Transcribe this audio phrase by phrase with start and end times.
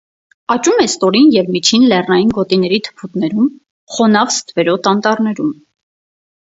[0.53, 3.53] Աճում է ստորին և միջին լեռնային գոտիների թփուտներում,
[3.99, 5.55] խոնավ ստվերոտ անտառներում։